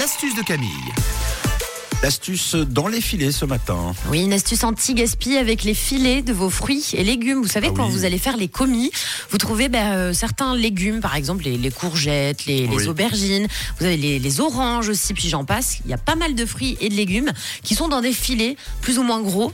l'astuce 0.00 0.34
de 0.34 0.40
Camille. 0.40 0.70
L'astuce 2.02 2.54
dans 2.54 2.88
les 2.88 3.02
filets 3.02 3.32
ce 3.32 3.44
matin. 3.44 3.92
Oui, 4.08 4.22
une 4.22 4.32
astuce 4.32 4.64
anti-gaspi 4.64 5.36
avec 5.36 5.62
les 5.62 5.74
filets 5.74 6.22
de 6.22 6.32
vos 6.32 6.48
fruits 6.48 6.86
et 6.94 7.04
légumes. 7.04 7.42
Vous 7.42 7.48
savez, 7.48 7.66
Ah 7.70 7.74
quand 7.76 7.84
oui. 7.84 7.92
vous 7.92 8.04
allez 8.06 8.16
faire 8.16 8.38
les 8.38 8.48
commis, 8.48 8.90
vous 9.28 9.36
trouvez 9.36 9.68
ben, 9.68 9.92
euh, 9.92 10.12
certains 10.14 10.56
légumes, 10.56 11.00
par 11.00 11.16
exemple 11.16 11.44
les, 11.44 11.58
les 11.58 11.70
courgettes, 11.70 12.46
les, 12.46 12.88
aubergines, 12.88 13.46
vous 13.78 13.84
avez 13.84 13.98
les, 13.98 14.18
les 14.18 14.40
oranges 14.40 14.88
aussi, 14.88 15.12
puis 15.12 15.28
j'en 15.28 15.44
passe. 15.44 15.80
Il 15.84 15.90
y 15.90 15.94
a 15.94 15.98
pas 15.98 16.14
mal 16.14 16.34
de 16.34 16.46
fruits 16.46 16.78
et 16.80 16.88
de 16.88 16.94
légumes 16.94 17.30
qui 17.62 17.74
sont 17.74 17.88
dans 17.88 18.00
des 18.00 18.14
filets 18.14 18.56
plus 18.80 18.98
ou 18.98 19.02
moins 19.02 19.20
gros. 19.20 19.52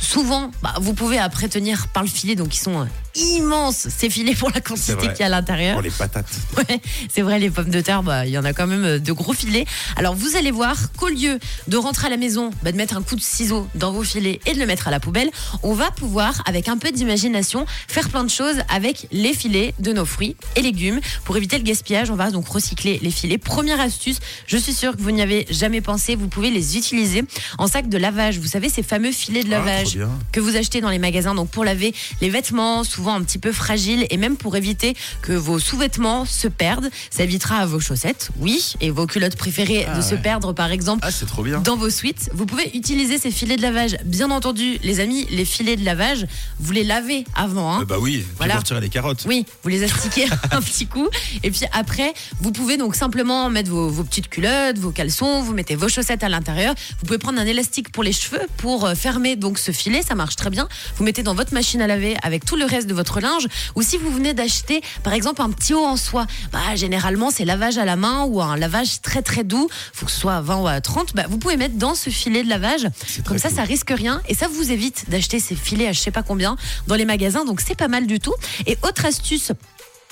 Souvent, 0.00 0.52
bah, 0.62 0.74
vous 0.80 0.94
pouvez 0.94 1.18
après 1.18 1.48
tenir 1.48 1.88
par 1.88 2.04
le 2.04 2.08
filet, 2.08 2.36
donc 2.36 2.54
ils 2.54 2.60
sont 2.60 2.86
immenses 3.16 3.88
ces 3.88 4.10
filets 4.10 4.34
pour 4.34 4.50
la 4.50 4.60
quantité 4.60 4.96
qu'il 5.08 5.20
y 5.20 5.22
a 5.22 5.26
à 5.26 5.28
l'intérieur. 5.28 5.74
Pour 5.74 5.82
les 5.82 5.90
patates. 5.90 6.26
Ouais, 6.56 6.80
c'est 7.12 7.20
vrai, 7.22 7.38
les 7.38 7.50
pommes 7.50 7.68
de 7.70 7.80
terre, 7.80 8.02
bah, 8.02 8.24
il 8.26 8.32
y 8.32 8.38
en 8.38 8.44
a 8.44 8.52
quand 8.54 8.66
même 8.66 8.84
euh, 8.84 8.98
de 8.98 9.12
gros 9.12 9.32
filets. 9.34 9.66
Alors, 9.96 10.14
vous 10.14 10.36
allez 10.36 10.50
voir 10.50 10.76
qu'au 10.96 11.08
lieu 11.08 11.38
de 11.68 11.76
rentrer 11.76 12.06
à 12.06 12.10
la 12.10 12.16
maison, 12.16 12.50
bah, 12.62 12.72
de 12.72 12.76
mettre 12.76 12.96
un 12.96 13.02
coup 13.02 13.14
de 13.16 13.20
ciseau 13.20 13.68
dans 13.74 13.92
vos 13.92 14.02
filets 14.02 14.40
et 14.46 14.54
de 14.54 14.58
le 14.58 14.66
mettre 14.66 14.88
à 14.88 14.90
la 14.90 15.00
poubelle, 15.00 15.30
on 15.62 15.74
va 15.74 15.90
pouvoir, 15.90 16.42
avec 16.46 16.68
un 16.68 16.78
peu 16.78 16.90
d'imagination, 16.90 17.66
faire 17.88 18.08
plein 18.08 18.24
de 18.24 18.30
choses 18.30 18.56
avec 18.74 19.06
les 19.12 19.34
filets 19.34 19.74
de 19.78 19.92
nos 19.92 20.06
fruits 20.06 20.34
et 20.56 20.62
légumes. 20.62 21.00
Pour 21.24 21.36
éviter 21.36 21.58
le 21.58 21.64
gaspillage, 21.64 22.10
on 22.10 22.16
va 22.16 22.30
donc 22.30 22.48
recycler 22.48 22.98
les 23.02 23.10
filets. 23.10 23.38
Première 23.38 23.80
astuce, 23.80 24.18
je 24.46 24.56
suis 24.56 24.72
sûre 24.72 24.96
que 24.96 25.02
vous 25.02 25.10
n'y 25.10 25.22
avez 25.22 25.46
jamais 25.50 25.80
pensé, 25.82 26.14
vous 26.16 26.28
pouvez 26.28 26.50
les 26.50 26.76
utiliser 26.78 27.24
en 27.58 27.66
sac 27.66 27.88
de 27.88 27.98
lavage. 27.98 28.38
Vous 28.38 28.48
savez, 28.48 28.68
ces 28.68 28.82
fameux 28.82 29.12
filets 29.12 29.42
de 29.44 29.48
Ah, 29.52 29.58
lavage 29.58 29.98
que 30.32 30.40
vous 30.40 30.56
achetez 30.56 30.80
dans 30.80 30.90
les 30.90 30.98
magasins, 30.98 31.34
donc 31.34 31.50
pour 31.50 31.64
laver 31.64 31.94
les 32.20 32.30
vêtements, 32.30 32.82
souvent 32.82 33.05
un 33.14 33.22
petit 33.22 33.38
peu 33.38 33.52
fragiles, 33.52 34.06
et 34.10 34.16
même 34.16 34.36
pour 34.36 34.56
éviter 34.56 34.94
que 35.22 35.32
vos 35.32 35.58
sous-vêtements 35.58 36.24
se 36.24 36.48
perdent. 36.48 36.90
Ça 37.10 37.22
évitera 37.24 37.58
à 37.58 37.66
vos 37.66 37.80
chaussettes, 37.80 38.30
oui, 38.38 38.74
et 38.80 38.90
vos 38.90 39.06
culottes 39.06 39.36
préférées 39.36 39.86
Ah 39.88 39.96
de 39.96 40.02
se 40.02 40.14
perdre, 40.14 40.52
par 40.52 40.70
exemple. 40.70 41.00
Ah, 41.06 41.10
c'est 41.10 41.26
trop 41.26 41.42
bien. 41.42 41.60
Dans 41.60 41.76
vos 41.76 41.90
suites, 41.90 42.30
vous 42.34 42.46
pouvez 42.46 42.70
utiliser 42.76 43.18
ces 43.18 43.30
filets 43.30 43.56
de 43.56 43.62
lavage. 43.62 43.96
Bien 44.04 44.30
entendu, 44.30 44.78
les 44.82 45.00
amis, 45.00 45.26
les 45.30 45.44
filets 45.44 45.76
de 45.76 45.84
lavage, 45.84 46.26
vous 46.58 46.72
les 46.72 46.84
lavez 46.84 47.24
avant. 47.34 47.74
hein. 47.74 47.82
Euh, 47.82 47.84
bah 47.84 47.96
oui, 48.00 48.24
Voilà. 48.36 48.54
pour 48.54 48.64
tirer 48.64 48.80
les 48.80 48.88
carottes. 48.88 49.24
Oui, 49.26 49.44
vous 49.62 49.68
les 49.68 49.82
astiquez 49.84 50.24
un 50.50 50.60
petit 50.62 50.86
coup. 50.86 51.08
Et 51.42 51.50
puis 51.50 51.62
après, 51.72 52.12
vous 52.40 52.52
pouvez 52.52 52.76
donc 52.76 52.94
simplement 52.96 53.48
mettre 53.50 53.70
vos, 53.70 53.88
vos 53.88 54.04
petites 54.04 54.28
culottes, 54.28 54.78
vos 54.78 54.90
caleçons, 54.90 55.42
vous 55.42 55.52
mettez 55.52 55.76
vos 55.76 55.88
chaussettes 55.88 56.22
à 56.24 56.28
l'intérieur. 56.28 56.74
Vous 57.00 57.06
pouvez 57.06 57.18
prendre 57.18 57.38
un 57.40 57.46
élastique 57.46 57.92
pour 57.92 58.02
les 58.02 58.12
cheveux 58.12 58.40
pour 58.58 58.84
euh, 58.86 58.94
fermer 58.94 59.36
donc 59.36 59.58
ce 59.58 59.72
filet, 59.72 60.02
ça 60.02 60.14
marche 60.14 60.36
très 60.36 60.50
bien. 60.50 60.68
Vous 60.96 61.04
mettez 61.04 61.22
dans 61.22 61.34
votre 61.34 61.52
machine 61.54 61.80
à 61.82 61.86
laver 61.86 62.16
avec 62.22 62.44
tout 62.44 62.56
le 62.56 62.64
reste 62.64 62.86
de 62.86 62.94
votre 62.96 63.20
linge. 63.20 63.46
Ou 63.76 63.82
si 63.82 63.96
vous 63.96 64.10
venez 64.10 64.34
d'acheter 64.34 64.80
par 65.04 65.12
exemple 65.12 65.42
un 65.42 65.50
petit 65.50 65.74
haut 65.74 65.84
en 65.84 65.96
soie, 65.96 66.26
bah, 66.52 66.74
généralement 66.74 67.30
c'est 67.30 67.44
lavage 67.44 67.78
à 67.78 67.84
la 67.84 67.96
main 67.96 68.24
ou 68.24 68.42
un 68.42 68.56
lavage 68.56 69.00
très 69.02 69.22
très 69.22 69.44
doux, 69.44 69.68
faut 69.92 70.06
que 70.06 70.12
ce 70.12 70.20
soit 70.20 70.34
à 70.34 70.40
20 70.40 70.56
ou 70.56 70.66
à 70.66 70.80
30, 70.80 71.14
bah, 71.14 71.24
vous 71.28 71.38
pouvez 71.38 71.56
mettre 71.56 71.76
dans 71.76 71.94
ce 71.94 72.10
filet 72.10 72.42
de 72.42 72.48
lavage. 72.48 72.88
Comme 73.24 73.38
ça, 73.38 73.48
cool. 73.48 73.56
ça 73.56 73.62
risque 73.62 73.90
rien 73.90 74.20
et 74.28 74.34
ça 74.34 74.48
vous 74.48 74.72
évite 74.72 75.08
d'acheter 75.08 75.38
ces 75.38 75.54
filets 75.54 75.88
à 75.88 75.92
je 75.92 76.00
sais 76.00 76.10
pas 76.10 76.22
combien 76.22 76.56
dans 76.86 76.94
les 76.94 77.04
magasins. 77.04 77.44
Donc 77.44 77.60
c'est 77.60 77.76
pas 77.76 77.88
mal 77.88 78.06
du 78.06 78.18
tout. 78.20 78.34
Et 78.66 78.76
autre 78.82 79.04
astuce 79.04 79.52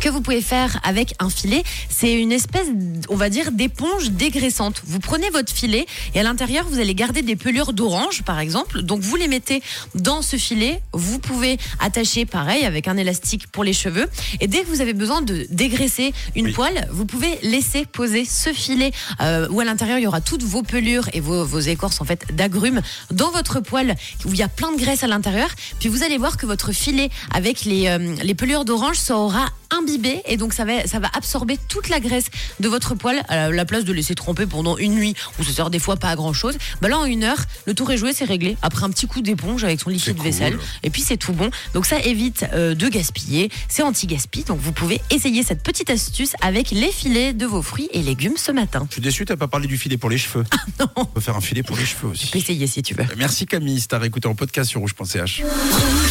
que 0.00 0.08
vous 0.08 0.20
pouvez 0.20 0.42
faire 0.42 0.80
avec 0.82 1.14
un 1.18 1.30
filet, 1.30 1.62
c'est 1.88 2.12
une 2.14 2.32
espèce, 2.32 2.66
on 3.08 3.16
va 3.16 3.28
dire, 3.28 3.52
d'éponge 3.52 4.10
dégraissante. 4.10 4.82
Vous 4.86 4.98
prenez 5.00 5.30
votre 5.30 5.52
filet 5.52 5.86
et 6.14 6.20
à 6.20 6.22
l'intérieur, 6.22 6.66
vous 6.68 6.80
allez 6.80 6.94
garder 6.94 7.22
des 7.22 7.36
pelures 7.36 7.72
d'orange, 7.72 8.22
par 8.22 8.40
exemple. 8.40 8.82
Donc, 8.82 9.00
vous 9.00 9.16
les 9.16 9.28
mettez 9.28 9.62
dans 9.94 10.22
ce 10.22 10.36
filet. 10.36 10.80
Vous 10.92 11.18
pouvez 11.18 11.58
attacher, 11.80 12.24
pareil, 12.26 12.64
avec 12.64 12.88
un 12.88 12.96
élastique 12.96 13.46
pour 13.48 13.64
les 13.64 13.72
cheveux. 13.72 14.08
Et 14.40 14.48
dès 14.48 14.62
que 14.62 14.66
vous 14.66 14.80
avez 14.80 14.92
besoin 14.94 15.22
de 15.22 15.46
dégraisser 15.50 16.12
une 16.34 16.46
Oui. 16.46 16.52
poêle, 16.52 16.88
vous 16.90 17.06
pouvez 17.06 17.38
laisser 17.42 17.86
poser 17.86 18.24
ce 18.24 18.52
filet 18.52 18.92
euh, 19.20 19.48
où 19.50 19.60
à 19.60 19.64
l'intérieur, 19.64 19.98
il 19.98 20.02
y 20.02 20.06
aura 20.06 20.20
toutes 20.20 20.42
vos 20.42 20.62
pelures 20.62 21.08
et 21.12 21.20
vos, 21.20 21.44
vos 21.44 21.60
écorces, 21.60 22.00
en 22.00 22.04
fait, 22.04 22.34
d'agrumes 22.34 22.80
dans 23.10 23.30
votre 23.30 23.60
poêle 23.60 23.94
où 24.24 24.30
il 24.32 24.38
y 24.38 24.42
a 24.42 24.48
plein 24.48 24.72
de 24.72 24.78
graisse 24.78 25.04
à 25.04 25.06
l'intérieur. 25.06 25.50
Puis 25.78 25.88
vous 25.88 26.02
allez 26.02 26.18
voir 26.18 26.36
que 26.36 26.46
votre 26.46 26.72
filet 26.72 27.10
avec 27.32 27.64
les, 27.64 27.86
euh, 27.88 28.16
les 28.22 28.34
pelures 28.34 28.64
d'orange, 28.64 28.96
ça 28.96 29.16
aura 29.16 29.46
imbibé 29.72 30.22
et 30.26 30.36
donc 30.36 30.52
ça 30.52 30.64
va, 30.64 30.86
ça 30.86 30.98
va 30.98 31.08
absorber 31.14 31.58
toute 31.68 31.88
la 31.88 32.00
graisse 32.00 32.26
de 32.60 32.68
votre 32.68 32.94
poêle 32.94 33.22
à 33.28 33.36
la, 33.36 33.50
la 33.50 33.64
place 33.64 33.84
de 33.84 33.92
laisser 33.92 34.14
tremper 34.14 34.46
pendant 34.46 34.76
une 34.76 34.94
nuit 34.94 35.14
où 35.38 35.44
ça 35.44 35.52
sert 35.52 35.70
des 35.70 35.78
fois 35.78 35.96
pas 35.96 36.08
à 36.10 36.16
grand 36.16 36.32
chose. 36.32 36.56
Bah 36.80 36.88
là 36.88 36.98
en 36.98 37.04
une 37.04 37.24
heure, 37.24 37.38
le 37.66 37.74
tour 37.74 37.90
est 37.90 37.96
joué, 37.96 38.12
c'est 38.12 38.24
réglé. 38.24 38.56
Après 38.62 38.84
un 38.84 38.90
petit 38.90 39.06
coup 39.06 39.20
d'éponge 39.20 39.64
avec 39.64 39.80
son 39.80 39.90
liquide 39.90 40.16
cool. 40.16 40.24
vaisselle 40.24 40.58
et 40.82 40.90
puis 40.90 41.02
c'est 41.02 41.16
tout 41.16 41.32
bon. 41.32 41.50
Donc 41.74 41.86
ça 41.86 41.98
évite 42.00 42.44
euh, 42.52 42.74
de 42.74 42.88
gaspiller, 42.88 43.50
c'est 43.68 43.82
anti-gaspi. 43.82 44.44
Donc 44.44 44.60
vous 44.60 44.72
pouvez 44.72 45.00
essayer 45.10 45.42
cette 45.42 45.62
petite 45.62 45.90
astuce 45.90 46.32
avec 46.40 46.70
les 46.70 46.92
filets 46.92 47.32
de 47.32 47.46
vos 47.46 47.62
fruits 47.62 47.88
et 47.92 48.02
légumes 48.02 48.36
ce 48.36 48.52
matin. 48.52 48.86
Je 48.88 48.94
suis 48.94 49.02
déçu, 49.02 49.24
t'as 49.24 49.36
pas 49.36 49.48
parlé 49.48 49.66
du 49.66 49.76
filet 49.76 49.96
pour 49.96 50.10
les 50.10 50.18
cheveux. 50.18 50.44
On 50.96 51.04
peut 51.04 51.20
faire 51.20 51.36
un 51.36 51.40
filet 51.40 51.62
pour 51.62 51.76
les 51.76 51.84
cheveux 51.84 52.08
aussi. 52.08 52.26
Tu 52.26 52.32
peux 52.32 52.38
essayer 52.38 52.66
si 52.66 52.82
tu 52.82 52.94
veux. 52.94 53.04
Merci 53.16 53.46
Camille, 53.46 53.80
si 53.80 53.88
t'as 53.88 53.98
réécouté 53.98 54.28
en 54.28 54.34
podcast 54.34 54.70
sur 54.70 54.80
rouge.ch. 54.80 55.42